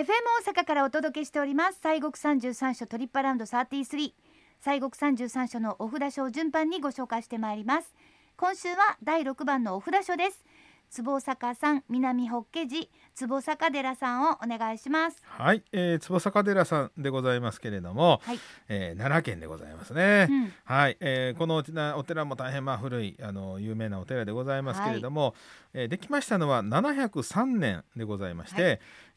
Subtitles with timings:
[0.00, 0.06] FM
[0.46, 1.80] 大阪からお届けしております。
[1.82, 4.14] 西国三十三所トリップラウンド33
[4.58, 7.94] 西国三十三所のお札書を順番にご紹介してまいります。
[8.38, 10.42] 今週は第6番のお札書です。
[10.90, 15.22] 坪坂さん南ホッケ寺坪坂寺さんをお願いします。
[15.24, 18.38] はい、えー、坪坂寺さんでございますけれども、はい。
[18.68, 20.52] えー奈良県でございますね、うん。
[20.64, 25.34] はい、えーこのお寺お寺も大変まあ古いあの有名なお寺でございますけれども、
[25.74, 28.68] えーできましたのは703年でございまして、は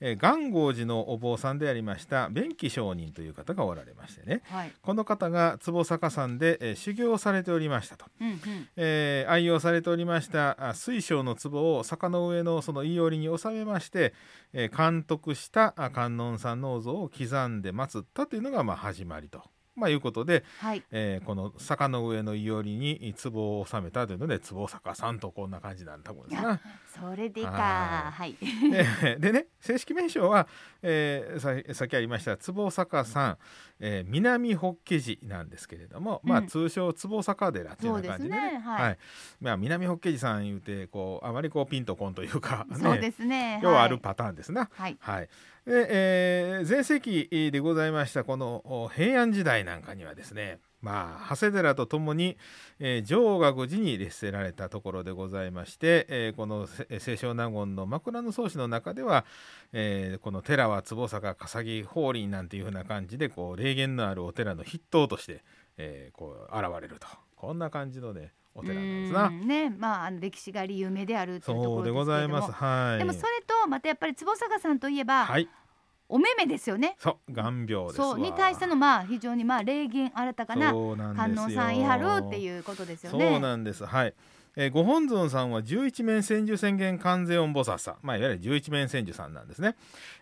[0.01, 4.41] えー元号寺のお坊さんでありました弁慶上人という方がおられましてね。
[4.45, 4.71] はい。
[4.81, 8.05] この方が坪坂山で、えー修行されておりましたと。
[8.21, 8.37] うんうん。
[8.75, 14.13] えー愛用されておりましたあ水晶の壺を坂の上のそのいおりに収めまして、
[14.53, 19.43] えー監督した観音さんの像を刻んで祀ったというのがまあ始まりと、
[19.75, 20.83] まあ、いうことで、はい。
[20.91, 26.59] えーこの坂の上のいおりに壺を収めたというので壺坂さんとこんな感じなんだと思うんですな。
[26.87, 27.51] それでか。
[27.51, 28.35] ははい。
[28.41, 30.47] え ーでね正式名称は、
[30.81, 33.37] えーささっきありました坪坂山、
[33.79, 38.39] えー南法華寺なんですけれども、まあうん通称坪坂寺っていうような感じでね。
[38.39, 38.71] そうですね。
[38.71, 38.97] はい。
[39.41, 43.59] まあ、南法華寺さん言うてこうあまりこうピンとこんというか、ね、そうですね。
[43.63, 44.69] 要はあるパターンですな。
[44.73, 44.97] はい。
[44.99, 45.29] はい
[45.65, 52.37] でえー前世紀でございましたこのお平安時代なんかにはですねまあ、長谷寺とともに、
[52.77, 59.23] えー上岳寺に列せられたところでございまして、えーこのせ清少納言の枕草子の中では、
[59.71, 65.45] えーこの寺は坪坂笠木法輪なんていうふうな感じでこう霊言のあるお寺の筆頭として、
[65.77, 69.31] えーこう現れるとこんな感じのねお寺なんですなう。
[69.31, 72.51] んねまああの歴史があり有名であるというところですけれどもございます。
[72.51, 72.99] はい。
[72.99, 75.47] でもそれとまたやっぱり坪坂さんといえば、はい。
[76.09, 76.95] お目目ですよね。
[76.99, 78.11] そう、眼病ですわ。
[78.11, 80.71] そうに対してのまあ非常にまあ礼儀新たかな
[81.15, 83.31] 観音さんいはるっていうことですよね。
[83.31, 83.85] そうなんです。
[83.85, 84.13] はい。
[84.55, 89.75] えーご本尊さんは十一面千手宣言観世音菩薩さん、まあ、いわゆる十一面千手さんなんですね、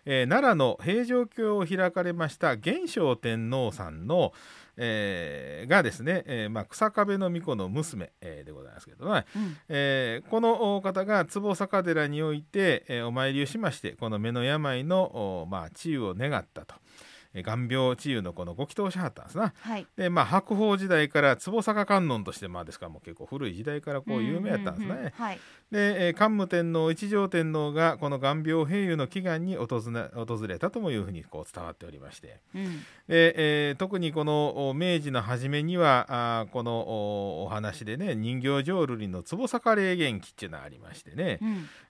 [0.04, 4.32] えー奈良の平城京を開かれました元正天皇さんの、
[4.76, 9.56] えーがですね、えーまあ、草壁の巫女の娘、えーでございますけどね、うん。
[9.68, 19.54] えーこのお方が坪坂寺において、えーお参りをしましてこの目の病の、おまあ、治癒を願ったと、えー眼病治癒のこのご祈祷しはったんですな。
[19.58, 19.86] はい。
[19.96, 24.92] でまあ白鳳時代から坪坂観音としてまあですからもう結構古い時代からこう有名やったんですね。
[24.92, 25.40] うううはい。
[25.70, 32.64] で、えー桓武天皇一条天皇がこの眼病平癒の祈願に訪れ訪れたともいうふうにこう伝わっておりましてうん。
[33.08, 36.06] で、えー特にこのお明治の初めには
[36.40, 41.38] あーこのおお話でね人形浄瑠璃の坪坂霊元記っていうのがありましてね、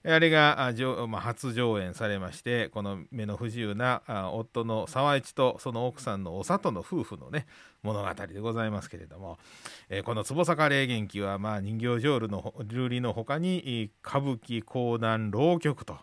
[0.05, 0.11] うん。
[0.11, 7.45] あれがあ上、まあ、初上演されましてこの目の不自由なあ夫の沢市とその奥さんのお里の夫婦のね
[7.81, 9.37] 物語でございますけれども、
[9.89, 15.97] えーこの坪坂霊元記は、まあ、人形浄瑠璃の瑠璃の他にえー歌舞伎講談浪曲と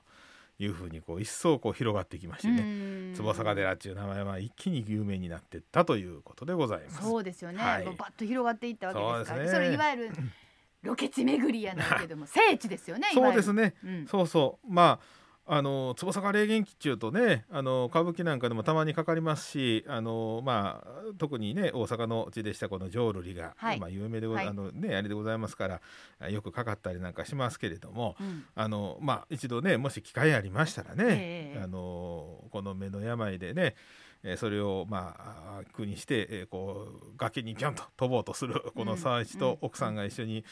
[0.58, 2.64] いうふうにこう一層こう広がってきましてね、う
[3.12, 7.02] ん坪坂寺っていう名前は一気に有名になっていったということでございます。
[7.02, 7.62] そうですよね。
[7.62, 9.42] はいバッと広がっていったわけですから。
[9.42, 10.10] そうですねれいわゆる
[10.82, 13.08] ロケ地巡りやないけども聖地ですよね。
[13.12, 13.52] そうです。
[13.52, 14.06] ねうん。
[14.06, 15.19] そうそうまあ
[15.53, 20.88] あの坪坂霊元記っちゅうとねあの歌舞伎なんかでもたまにかかりますしあの、まあ、
[21.19, 23.81] 特にね大阪の地でしたこの浄瑠璃が、はい。
[23.81, 24.49] まあ、有名でござ、はい。
[24.49, 25.81] あのね、あれでございますから
[26.21, 28.44] あよくかかったりなんかしますけれどもうん。
[28.55, 31.61] あの、まあ、一度ねもし機会ありましたらね、ええ。
[31.61, 33.75] あのこの目の病でね
[34.22, 40.44] えーそれをまあ苦にして、えーこう崖にピョンと飛ぼうとするこの沢市と奥さんが一緒に、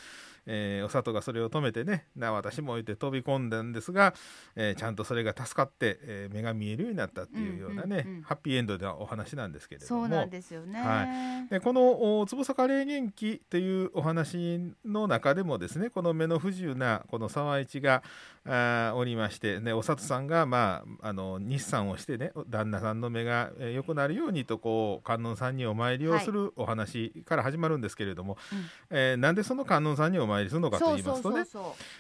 [0.47, 4.15] えーお里がそれを止めてねな私も置いて飛び込んだんですが、
[4.57, 10.03] えーちゃんとそれが助かって、えー目が見えるようになったっていうようなね、ハッピーエンドなお話なんですけれども。
[10.03, 10.81] そうなんですよね。
[10.81, 18.03] はでこのお坪坂霊元記というお話の中でもですねこの目の不自由なこの沢市が
[18.45, 28.59] あーおりまして、ね、お里さんが、まあ、あの日産をしてね旦那さんの目がえー良くなるようにとこう観音さんにお参りをするお話から始まるんですけれども、うん
[28.91, 31.45] えーなんでその観音さんにお参りするのかと言いますとね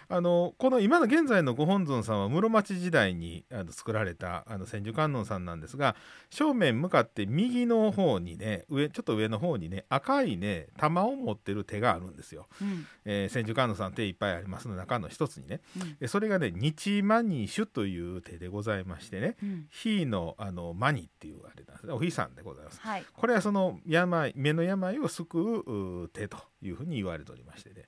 [0.08, 5.96] あのこの今の現在のご本尊さんは室町時代にあの作られたあの千手観音さんなんですが
[6.30, 12.46] 正面向かって右の方にね上ちょっと上の方にね赤いね玉を持ってる手があるんですよ。
[12.58, 12.68] そう。
[12.68, 12.86] うん。
[13.04, 19.66] えー千手観音さん手いっぱいありますの中の一つにねうんでそれがね日マニシュという手でございましてねうん。
[19.70, 22.80] 火のあのマニっていうあれなんですねお日さんでございます。
[22.80, 23.04] はい。
[23.12, 27.86] これはその病目の病を救うう手というふうに言われておりましてね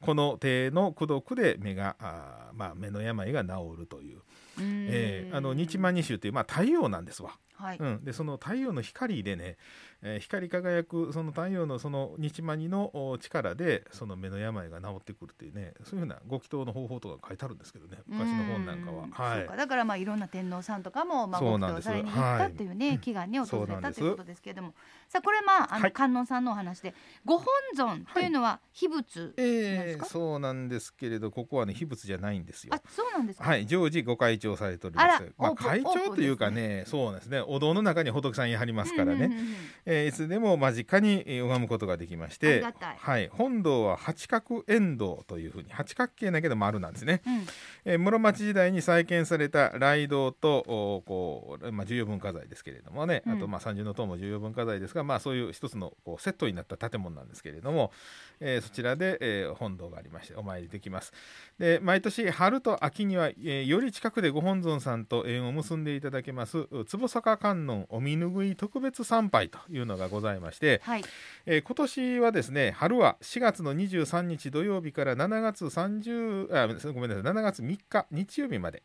[0.00, 4.18] この手の功徳で目があー、まあ、目の病が治るという、
[4.58, 7.38] えーあの日満日臭という、まあ、太陽なんですわ。
[7.54, 9.56] はいうん、でその太陽の光でね、
[10.02, 19.04] えー光り輝くその太陽のその日マニのお力でその目の病が治ってくるっていうねそういうふうなご祈祷の方法とか書いてあるんですけどね昔の本なんかは。
[19.04, 19.10] うん。
[19.10, 19.38] はい。
[19.38, 19.56] そうか。
[19.56, 22.98] だからまあいろんな天皇さんとかもまあご祈祷されに行ったっていうね、はい。
[22.98, 24.74] 祈願に訪れたということですけれども。
[25.08, 26.94] さあこれまああのはい観音さんのお話で
[27.24, 27.46] ご本
[27.76, 29.36] 尊というのは秘仏、なんですか？
[29.38, 32.74] えー、そうなんですけれどここはね秘仏じゃないんですよ。
[32.74, 32.80] あ。
[32.88, 35.32] そうなんですか、はい、常時ご会長されております。
[35.38, 37.40] まあ、会長というかね、そうですね。
[37.40, 39.26] お堂の中に仏さんやはりますからね。
[39.26, 40.12] うんうんうんうんえーい。
[40.12, 42.60] つでも間近にえー拝むことができまして
[42.98, 47.22] はい、本堂は八角円堂というふうに八角形だけど丸なんですね。
[47.26, 47.46] うん。
[47.84, 53.32] えー室町時代に再建された雷堂とおこう、まあ、重要文化財ですけれどもね、うん。
[53.32, 57.92] あとまあ三重塔も重要文化財ですが、まあ、そういう一つのこうセットになった建物なんですけれども、
[58.40, 61.12] えーそちらで、えー本堂がありましてお参りできます。
[61.58, 71.04] で毎年春と秋には、えーより近くでご本尊さんと縁を結んでいただけますう坪坂観音お見拭い特別参拝というのがございまして、はい。
[71.46, 78.82] えー今年はですね春は4月の23日土曜日から7月30あごめんなさい7月3日日曜日まで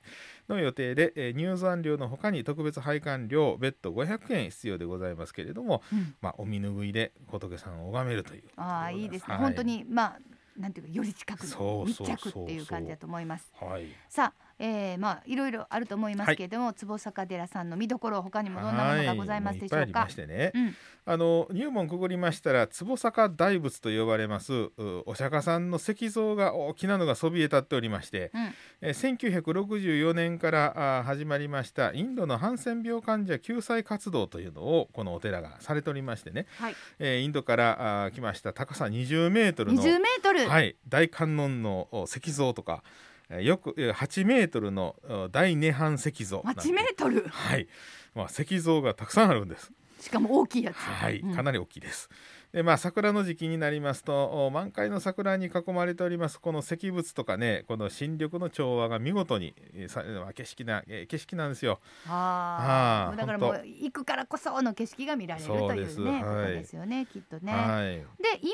[0.48, 6.16] の予定で、えー入山料のほかに特別拝観料別途500円必要でございますけれども、うん。
[6.22, 9.44] まあ、お見拭いで仏さんを拝めるというああいいですね、はい。
[9.44, 10.20] 本当にまあ
[10.58, 13.52] なんていうかより近く密うそうそう着っていう感じだと思います。
[13.60, 13.86] はい。
[14.10, 20.00] さあ、えー、まあいろいろあると思いますけれども、坪坂寺さんの見どころ他にもどんなものがございますでしょうか？
[20.02, 20.18] はい。
[20.18, 20.76] もうね、うん。
[21.06, 24.72] あの入門くぐりましたら坪坂大仏と呼ばれますう
[25.06, 28.54] お釈迦さんの石像が大きなのがそびえ立っておりまして、うん。
[28.82, 36.76] えー1964年からあー始まりましたインドのハンセン病患者救済活動というのをこのお寺がされておりましてね、はい。
[37.00, 46.62] えーインドからあー来ました高さ20メートルの20メートル、はい、大観音のお石像とか、えーよくえー8メートルのお大涅槃石像なんて。
[46.62, 47.26] 8メートル？
[47.28, 47.68] はい、
[48.16, 49.72] まあ、石像がたくさんあるんです。
[50.00, 50.76] しかも大きいやつ。
[50.78, 51.36] はい、うん。
[51.36, 52.10] かなり大きいです。
[52.54, 61.82] でまあ、桜の時期になりますとお満開の桜に囲まれておりますこの石仏とかねこの新緑の調和が見事にえーさまあ景色なえー景色なんですよ。
[62.08, 66.00] ああだからもう行くからこその景色が見られるというそうです。
[66.00, 66.22] ねはい。
[66.22, 67.52] ことですよねきっとね。
[67.52, 67.98] はい。
[67.98, 68.54] で今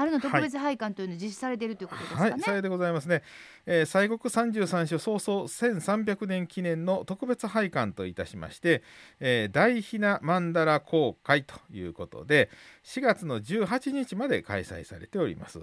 [0.00, 2.30] 春の特別拝観というのを実施されているということですかね。
[2.30, 3.22] はい、さようでございますね。
[3.66, 8.82] えー、西国三十三所創創1300年記念の特別拝観といたしまして、
[9.20, 12.48] えー大ひな曼荼羅公開ということで
[12.84, 15.60] 4月の18日まで開催されております。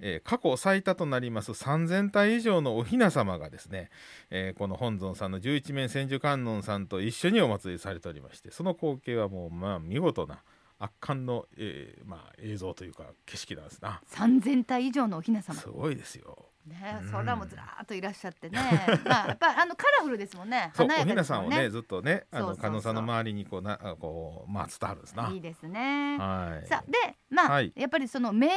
[0.00, 3.90] えー過去最多となります3000体以上のお雛様がですね、
[4.30, 10.42] えーこの本尊さんの十一面千手観音さんと一緒にお祭りされておりましてその光景はもうまあ見事な
[10.80, 14.00] 圧巻の、えーまあ、映像というか景色なんですな。
[14.06, 16.46] 三千体以上のお雛様すごいですよ。
[16.66, 18.58] ねうんそらもずらーっといらっしゃってね。
[19.04, 20.72] まあやっぱあのカラフルですもんね。
[20.74, 21.68] そう、華やかおひなさんをね、。
[21.68, 25.28] ずっとね、あの、そうそうそう観音さんの周りにこう、な、あこう、まあ、伝わるんですな。
[25.28, 26.16] いいですね。
[26.18, 26.66] はい。
[26.66, 28.48] さあでまあ、はいやっぱりその目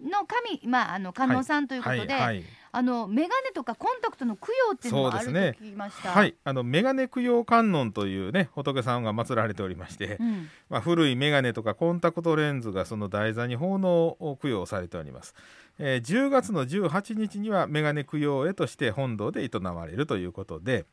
[0.00, 2.44] の神まああの観音さんということで、はい、はい。
[2.78, 6.10] あの眼鏡とかコンタクトの供養っていうのがあるね聞きました。
[6.10, 10.16] はい、あの、メガネ供養観音というね、仏さんが祀られておりまして。
[10.20, 10.48] うん。
[10.70, 15.34] まあ、古いメガネとかコンタクトレンズがその台座に奉納を供養されております。
[15.80, 20.86] えー10月の18日にはメガネ供養へとして本堂で営まれるということで、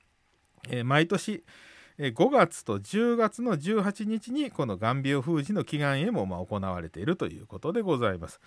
[0.70, 8.42] えー毎年えー5月と10月の18日にこの眼病封じの祈願へもまあ行われているということでございます。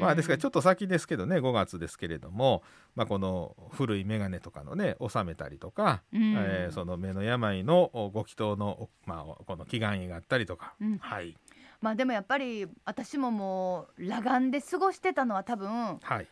[0.00, 2.62] まあですからちょっと先ですけどね5月ですけれども、
[2.96, 6.34] まあ、この古い眼鏡とかのね収めたりとか、うん。
[6.36, 10.98] えーその目の病のおご祈祷の、おまあ、この祈願絵があったりとか、うん。
[10.98, 11.36] はい。
[11.80, 16.26] まあでもやっぱり私ももう裸眼で過ごしてたのは多分はい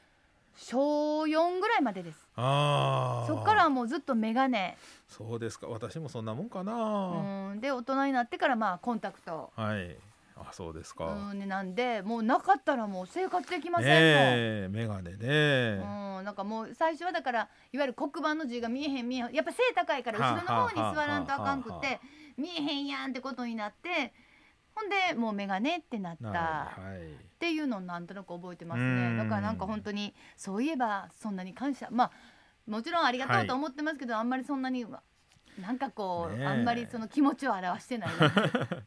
[0.58, 2.26] 小4ぐらいまでです。
[2.36, 4.58] あそっからはもうずっと眼鏡、
[5.06, 5.68] そうですか。
[5.68, 9.96] 私もそんなもんかな、うん、で大人になってからまあコンタクト、はい。
[10.40, 14.68] あそうですか、うん、なんでもうなかったらもう生活できませんねえ。
[14.70, 16.18] 眼鏡ね、もん。
[16.18, 19.34] うん、なんかもう最初はだからいわゆる黒板の字が見えへん見えへん。
[19.34, 22.00] やっぱ背高いからはあ後ろの方にはあ座らんとあかんくて
[22.36, 24.12] 見えへんやんってことになって
[24.80, 26.78] ほんでもう眼鏡ってなった。
[26.78, 29.16] っていうのをなんとなく覚えてますうん。
[29.16, 32.10] ねだからなんか本当にそういえばそんなに感謝まあ
[32.66, 34.84] もちろんありがとうと思ってますけど、あんまりそんなに
[35.58, 36.46] なんかこう、ねえ。
[36.46, 38.10] あんまりその気持ちを表してない。
[38.18, 38.32] な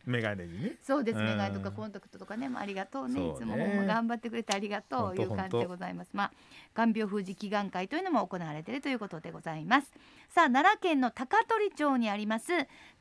[0.06, 0.76] 眼鏡にね。
[0.82, 1.18] そうです。
[1.20, 1.26] うん。
[1.26, 3.20] メガネとかコンタクトとかね、まあ、ありがとうね。
[3.20, 3.30] ね。
[3.30, 6.12] いつも頑張ってくれてありがとういう感じでございます。
[6.14, 6.32] まあ
[6.74, 9.92] 眼病封じ祈願会というのも行われているということでございます。
[10.30, 12.52] さあ奈良県の高取町にあります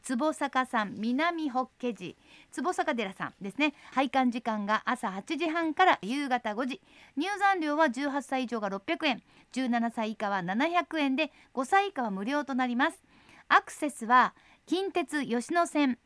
[0.02, 2.14] 坪坂山南法華寺。
[2.50, 3.74] 坪坂寺さんですね。
[3.92, 6.80] 拝観時間が朝8時半から夕方5時。
[7.16, 9.22] 入山料は18歳以上が600円。
[9.52, 13.02] 17歳以下は700円で5歳以下は無料となります
[13.52, 14.32] アクセスは
[14.64, 15.98] 近鉄吉野線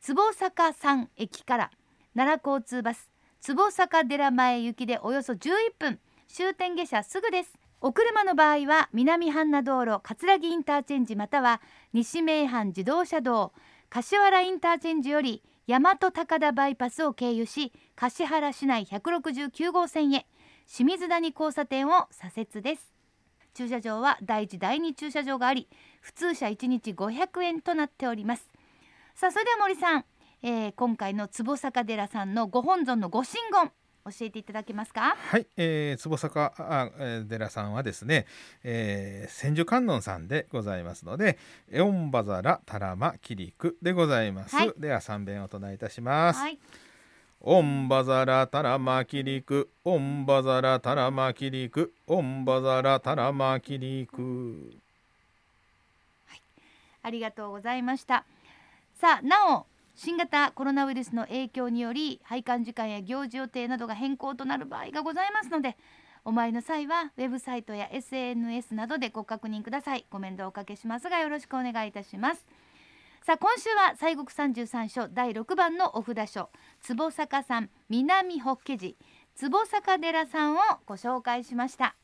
[0.00, 1.70] 坪坂山駅から
[2.16, 3.08] 奈良交通バス
[3.40, 7.52] 坪坂寺前行きでおよそ11分終点下車すぐです。
[7.80, 11.60] お車の場合は南半名道路葛城インターチェンジまたは
[11.92, 13.52] 西名阪自動車道
[13.88, 20.26] 柏原インターチェンジより大和高田バイパスを経由し橿原市内169号線へ
[20.66, 22.92] 清水谷交差点を左折です。
[23.54, 25.68] 駐車場は第一第二駐車場があり
[26.02, 28.50] 普通車1日500円となっております。
[29.14, 30.04] さあそれでは森さん、
[30.42, 33.70] えー、今回の坪坂寺さんのご本尊のご神言
[34.04, 35.14] 教えていただけますか？
[35.16, 38.26] はい、えー、坪坂あ、えー、寺さんはですね、
[38.64, 41.38] えー、千手観音さんでございますので
[41.70, 46.58] エオンバザラタラマキリクでございます、はい、では三遍お唱えいたします、はい。
[47.42, 54.81] オンバザラタラマキリクオンバザラタラマキリクオンバザラタラマキリク、はい、
[57.02, 58.24] ありがとうございました。
[58.94, 65.76] さあなお新型コロナウイルスの影響により拝観時間や行事予定などが変更となる場合がございますので
[66.24, 70.06] お参りの際はウェブサイトや SNS などでご確認ください。
[70.08, 72.46] ご面倒おかけしますがよろしくお願いいたします。
[73.24, 78.94] さあ今週は西国三十三所第6番のお札所坪坂さん南法華寺
[79.34, 81.94] 坪坂寺さんをご紹介しました。